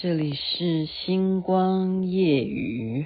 [0.00, 3.04] 这里是星光夜雨。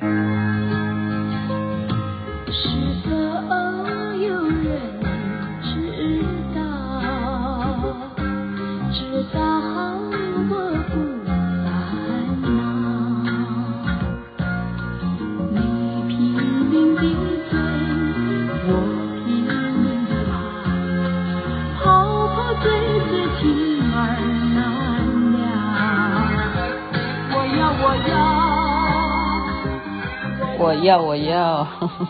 [30.83, 31.69] 要，我要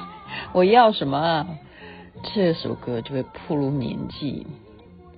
[0.55, 1.59] 我要，什么啊？
[2.35, 4.47] 这首歌就会暴露年纪。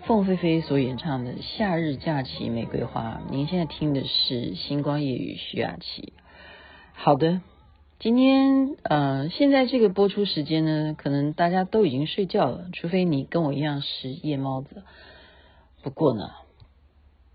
[0.02, 6.12] 凤飞飞所演唱的《夏日假期玫瑰花》，您现在听的是星光夜雨徐雅琪。
[6.94, 7.42] 好的，
[8.00, 14.82] 今天呃，现在这个播出时间呢，可能大家都已经睡觉了，除非你跟我一样是夜猫子。
[15.84, 16.32] 不过呢，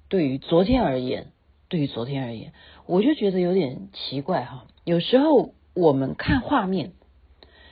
[0.10, 1.28] 对于昨天而言。
[1.70, 2.52] 对于昨天而言，
[2.88, 4.66] 我就觉得有点奇怪哈。
[4.86, 6.92] 有时候我们看画面，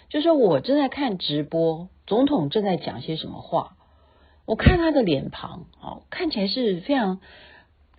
[0.10, 3.76] 就是我正在看直播，总统正在讲些什么话，
[4.46, 7.20] 我看他的脸庞，哦，看起来是非常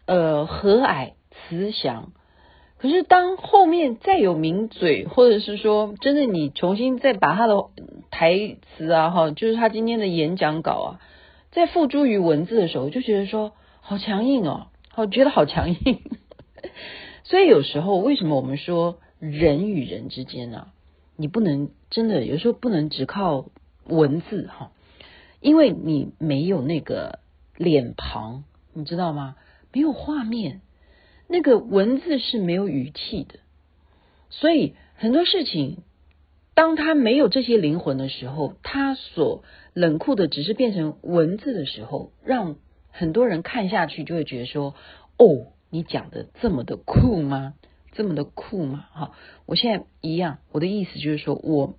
[0.06, 2.12] 呃和蔼慈祥。
[2.78, 7.64] 可是当后面再有名嘴，或者是说真的你重新再把他的
[8.10, 11.00] 台词啊，哈，就是他今天的演讲稿啊，
[11.50, 14.68] 再付诸于文字的时候，就觉得说好强硬哦。
[14.90, 16.00] 好觉得好强硬，
[17.22, 20.72] 所以有时候为什么我们说人与人之间啊，
[21.16, 23.50] 你不能真的有时候不能只靠
[23.84, 24.72] 文字哈，
[25.40, 27.18] 因为你没有那个
[27.56, 29.36] 脸庞，你知道吗？
[29.72, 30.60] 没有画面，
[31.26, 33.40] 那个文字是没有语气的，
[34.30, 35.78] 所以很多事情，
[36.54, 39.42] 当他没有这些灵魂的时候，他所
[39.74, 42.56] 冷酷的只是变成文字的时候，让。
[42.90, 44.74] 很多人看下去就会觉得说
[45.18, 47.54] ：“哦，你讲的这么的酷吗？
[47.98, 49.10] 这么的酷嘛？”哈，
[49.44, 51.74] 我现在一样，我的意思就是说，我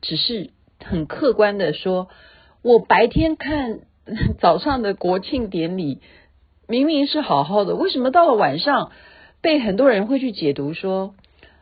[0.00, 0.50] 只是
[0.82, 2.08] 很客观的说，
[2.62, 3.80] 我白天看
[4.40, 5.98] 早上的国庆典礼，
[6.68, 8.92] 明明是好好的，为什么到了晚上
[9.42, 11.14] 被很多人会去解读说，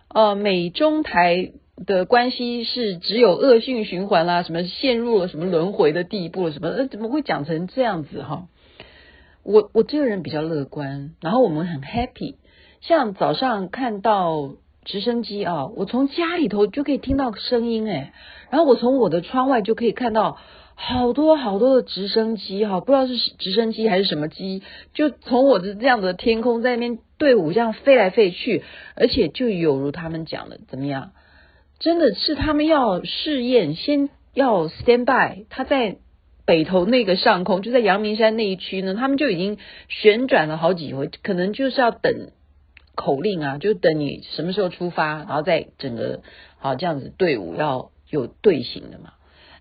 [0.08, 1.52] 呃，美中台
[1.86, 8.48] 的关系是只有恶性循环啦，什么陷入了什么轮回的地步了，什么呃，怎么会讲成这样子哈？
[9.44, 12.34] 我我这个人比较乐观，然后我们很 happy。
[12.80, 14.52] 像早上看到
[14.84, 18.12] 直升机啊，我从家里头就可以听到声音诶，
[18.50, 20.38] 然后我从我的窗外就可以看到
[20.74, 24.62] 好多好多的直升机哈，不知道是直升机还是什么机，
[24.94, 28.62] 就从我的这样的天空在那边队伍这样飞来飞去，
[28.94, 31.10] 而且就有如他们讲的怎么样，
[31.78, 35.96] 真的是他们要试验，先要 stand by，他在。
[36.46, 39.58] 北投那个上空，就在阳明山那一区呢，他们就已经
[39.90, 42.30] 旋转了好几回，可能就是要等
[42.98, 46.22] 口令啊，就等你什么时候出发，然后再整个
[46.58, 49.12] 好这样子队伍要有队形的嘛。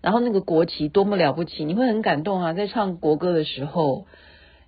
[0.02, 4.06] 然后那个国旗多么了不起，你会很感动啊，在唱国歌的时候，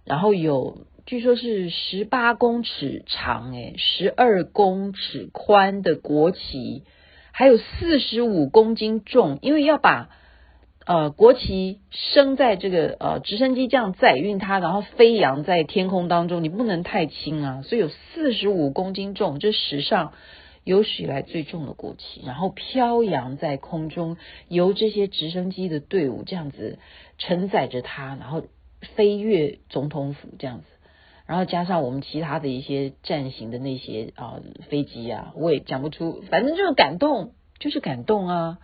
[0.04, 6.84] 然后有据说是十八公尺长，诶，十二公尺宽的国旗，
[7.32, 10.10] 还有四十五公斤重，因为要把。
[10.86, 20.14] 呃，国旗升在这个呃直升机这样载运它，然后飞扬在天空当中，你不能太轻啊，所以有四十五公斤重，这史上
[20.64, 24.16] 有史以来最重的国旗，然后飘扬在空中，
[24.48, 26.78] 由这些直升机的队伍这样子
[27.18, 28.42] 承载着它，然后
[28.96, 30.64] 飞越总统府这样子，
[31.26, 38.58] 然后加上我们其他的一些战型的那些啊、呃、飞机啊，我也讲不出，反正就是感动，就是感动啊。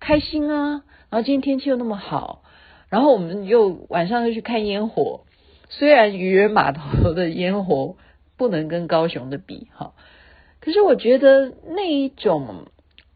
[0.00, 0.84] 开心啊！
[1.10, 2.42] 然后今天天气又那么好，
[2.88, 5.24] 然后我们又晚上又去看烟火。
[5.70, 7.96] 虽然渔人码头的烟火
[8.36, 9.92] 不能跟高雄的比哈，
[10.60, 12.66] 可是我觉得那一种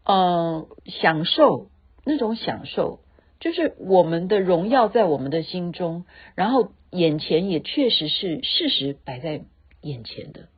[0.05, 1.69] 嗯、享受，
[2.05, 2.99] 那种享受，
[3.39, 6.05] 就是我们的荣耀在我们的心中，
[6.35, 9.41] 然后眼前也确实是事实摆在
[9.81, 10.49] 眼前的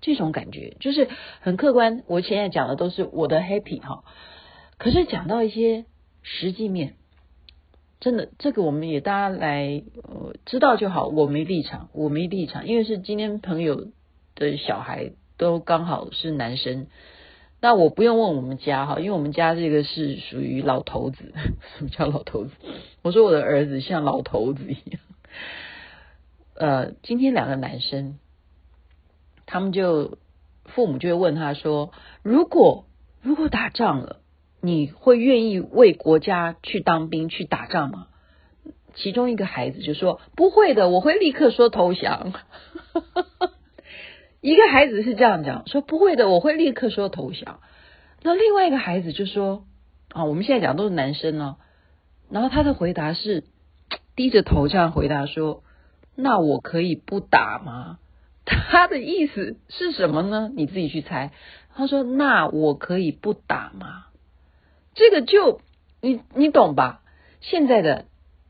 [0.00, 1.08] 这种感觉，就是
[1.40, 2.02] 很客观。
[2.08, 4.02] 我现在讲的都是我的 happy 哈。
[4.78, 5.84] 可是讲到一些
[6.22, 6.94] 实际面，
[7.98, 11.08] 真的这个我们也大家来呃知道就好。
[11.08, 13.88] 我没立场，我没立场，因为是今天朋友
[14.36, 16.86] 的小孩都刚好是男生，
[17.60, 21.34] 那我不用问我们家哈，因为我们家这个是属于老头子。
[21.76, 22.52] 什么叫老头子？
[23.02, 25.00] 我说我的儿子像老头子一样。
[26.54, 28.20] 呃，今天两个男生，
[29.44, 30.18] 他们就
[30.66, 31.92] 父母就会问他说：
[32.22, 32.84] 如果
[33.22, 34.20] 如果打仗了？
[34.60, 38.08] 你会愿意为国家去当兵去打仗吗？
[38.94, 42.32] 其中一个孩子就说：“不会的，我会立刻说投降。
[44.40, 47.60] ”一个孩子是这样讲，说不会的，我会立刻说投降。
[48.22, 49.64] 那另外一个孩子就说
[50.12, 51.56] 啊，我们现在讲都是男生哦，
[52.28, 53.44] 然后他的回答是
[54.16, 55.62] 低着头这样回答说，
[56.16, 57.98] 那我可以不打吗？
[58.44, 60.50] 他的意思是什么呢？
[60.52, 61.32] 你自己去猜。
[61.76, 64.06] 他说，那我可以不打吗？
[64.98, 65.60] 这个就
[66.00, 67.02] 你你懂吧？
[67.40, 68.06] 现在的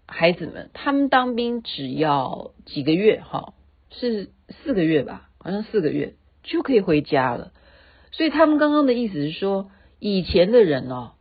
[0.06, 3.52] 孩子们，他们当兵只要几个月哈，
[3.90, 5.28] 是四个月吧？
[5.36, 7.52] 好像四个月就可以回家了。
[8.12, 11.12] 所以他们刚刚的意思是说，以前的人哦，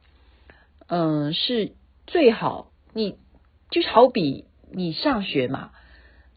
[0.87, 1.73] 嗯，是
[2.05, 3.17] 最好你
[3.69, 5.71] 就好比你上学嘛，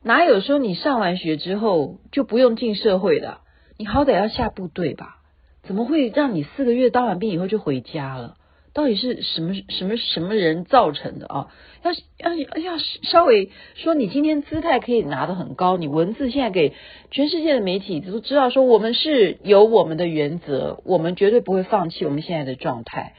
[0.03, 3.39] 哪有说你上完学之后就不用进社会的？
[3.77, 5.23] 你好歹要下部队吧？
[5.63, 8.37] 怎么会让你四个月当完兵以后就回家了？
[8.73, 11.49] 到底是什么什么什么人造成的啊？
[11.83, 16.75] 要要要稍微说，你今天姿态可以拿得很高，你文字现在给
[17.11, 23.15] 全世界的媒体都知道，说我们是有我们的原则，我们绝对不会放弃我们现在的状态。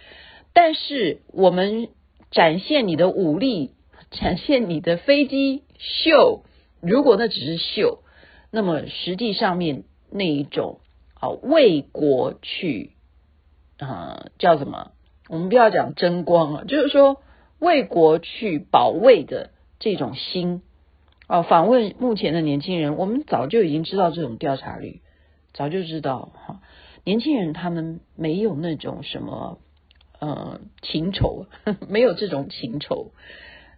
[0.54, 1.90] 但是我们
[2.30, 3.72] 展现你的武力，
[4.12, 6.44] 展现你的飞机秀，
[6.82, 8.04] 如果那只是秀，
[8.52, 10.80] 那么实际上面那一种
[11.16, 12.92] 啊为国去
[13.80, 14.92] 啊叫什么？
[15.32, 17.22] 我们不要讲争光啊，就是说
[17.58, 20.62] 为国去保卫的这种心
[21.28, 21.42] 啊。
[21.42, 25.00] 访问目前的年轻人，我们早就已经知道这种调查率，
[25.54, 26.60] 早就知道哈。
[27.06, 29.60] 年轻人他们没有那种什么
[30.20, 31.46] 呃情仇，
[31.88, 33.12] 没有这种情仇，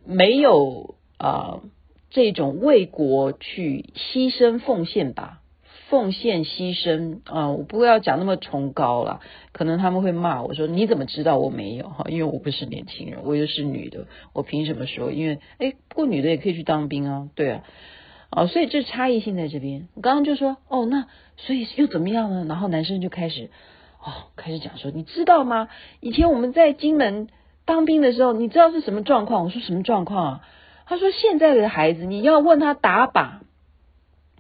[0.03, 1.61] 没有啊、
[2.09, 5.43] 这种为国去牺牲奉献吧。
[5.89, 9.19] 奉献牺牲啊，我不要讲那么崇高了，
[9.51, 12.06] 可能他们会骂我说，你怎么知道我没有哈？
[12.09, 15.12] 因为我不是年轻人，我又是女的，我凭什么说？
[15.12, 17.63] 因为哎，不过女的也可以去当兵啊，对啊，
[18.30, 19.88] 啊，所以这差异性在这边。
[19.94, 21.07] 我刚刚就说哦，那
[21.38, 22.45] 所以又怎么样呢？
[22.47, 23.50] 然后男生就开始
[24.03, 25.69] 哦，开始讲说，你知道吗？
[26.00, 27.27] 以前我们在金门
[27.65, 29.44] 当兵的时候，你知道是什么状况？
[29.44, 30.41] 我说什么状况啊？
[30.85, 33.39] 他说现在的孩子，你要问他打靶，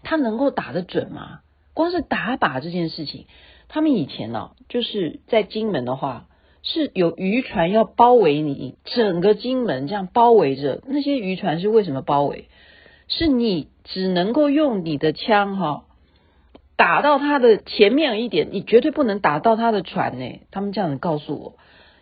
[0.03, 1.39] 他能够打得准吗？
[1.73, 3.25] 光是打靶这件事情，
[3.67, 6.27] 他们以前呢、就是在金门的话，
[6.61, 10.81] 是有渔船要包围你整个金门，这样包围着。
[10.85, 12.47] 那些渔船是为什么包围？
[13.07, 15.85] 是你只能够用你的枪哈、
[16.77, 20.39] 打到他的前面一点，你绝对不能打到他的船呢。
[20.51, 21.55] 他们这样子告诉我，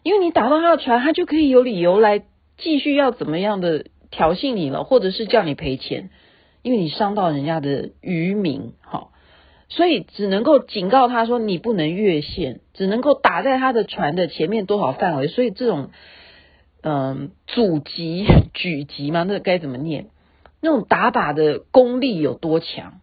[0.03, 2.23] 因为你打到他的船，他就可以有理由来
[2.57, 6.11] 继续要怎么样的挑衅你了，或者是叫你赔钱，
[6.61, 9.07] 因为你伤到人家的渔民，哈。
[9.69, 15.27] 所以只能够警告他说，你不能越线，只能够打在他的船的前面多少范围。
[15.27, 15.91] 所以这种
[16.83, 20.07] 嗯阻击狙击嘛，那该怎么念？
[20.59, 22.99] 那种打靶的功力有多强？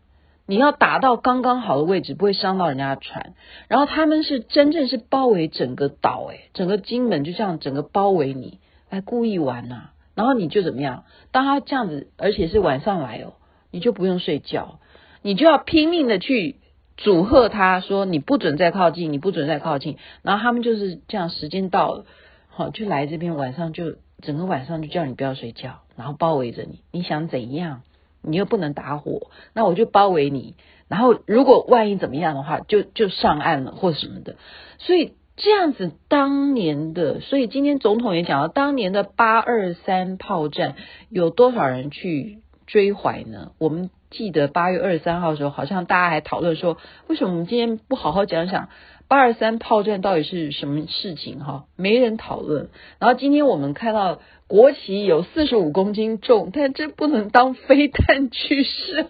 [0.46, 3.34] 你要打到刚刚好的位置，不会伤到人家的船。
[3.68, 8.58] 然后他们是真正是包围整个岛，诶，整个金门就这样整个包围你，
[8.88, 11.04] 来故意玩呐、然后你就怎么样？
[11.32, 13.34] 当他这样子，而且是晚上来哦，
[13.70, 14.80] 你就不用睡觉。
[15.22, 16.56] 你就要拼命的去
[16.96, 19.96] 阻吓他，说你不准再靠近，你不准再靠近。
[20.22, 22.04] 然后他们就是这样，时间到了，
[22.48, 26.80] 好就来这边，晚上就整个晚上就叫你不要睡觉，然后包围着你。
[26.92, 27.82] 你想怎样？
[28.20, 30.56] 你又不能打火，那我就包围你。
[30.88, 34.36] 然后如果万一怎么样的话，就就上岸了或什么的。
[34.78, 40.74] 所以这样子，当年的，所以今天总统也讲了，当年的八二三炮战
[41.10, 43.50] 有多少人去追怀呢？
[43.58, 43.90] 我们。
[44.10, 48.70] 记得八月二十三号的时候，好像大家还讨论说，为什么我们今天不好好讲讲
[49.06, 51.40] 八二三炮战到底是什么事情？
[51.40, 52.70] 哈，没人讨论。
[52.98, 59.06] 然后今天我们看到国旗有四十五公斤重，但这不能当飞弹去射。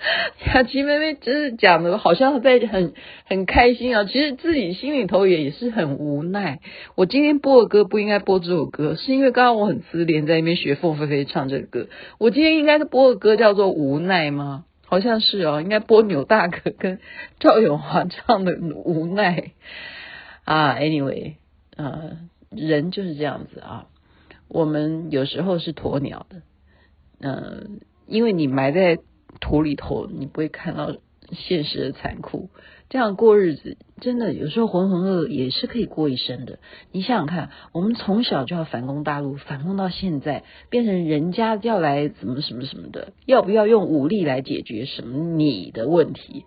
[0.46, 2.94] 雅琪妹妹真是讲的，好像在很
[3.26, 4.04] 很开心啊。
[4.04, 6.60] 其实自己心里头也也是很无奈。
[6.94, 11.88] 我今天播的歌不应该播这首歌，是因为刚刚我很自恋，在那边学凤飞飞唱这个歌。
[12.18, 14.64] 我今天应该是播的歌叫做《无奈》吗？
[14.86, 16.98] 好像是哦，应该播牛大哥跟
[17.38, 19.36] 赵永华唱的《无奈》
[20.44, 20.76] 啊。
[20.76, 21.34] Anyway，
[21.76, 22.16] 呃，
[22.50, 23.86] 人就是这样子啊。
[24.48, 26.42] 我们有时候是鸵鸟的，
[27.20, 28.98] 嗯、因为你埋在。
[29.40, 30.96] 土里头，你不会看到
[31.32, 32.50] 现实的残酷。
[32.88, 36.58] 这样过日子，真的有时候浑浑噩噩也是可以过一生的。
[36.90, 46.44] 你想想看，我们从小就要反攻大陆，反攻到现在，变成人家要来怎么什么什么的，要不要用武力来解决什么你的问题？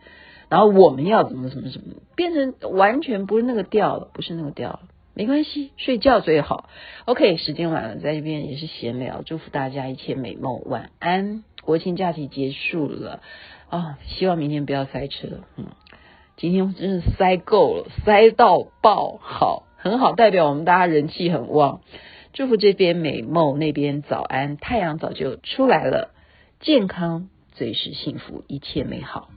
[0.49, 4.81] 然后我们要怎么什么什么，变成完全不是那个调了，不是那个调了。
[5.13, 6.69] 没关系，睡觉最好。
[7.05, 11.45] OK，时间晚了，在这边也是闲聊，祝福大家一切美梦，晚安。
[11.65, 13.21] 国庆假期结束了，
[13.69, 15.27] 啊，希望明天不要塞车。
[15.57, 15.67] 嗯，
[16.37, 21.81] 今天真是塞够了，塞到爆，好，很好，代表我们大家人气很旺。
[22.33, 26.13] 祝福这边美梦，那边早安，太阳早就出来了，
[26.59, 29.29] 健康最是幸福，一切美好。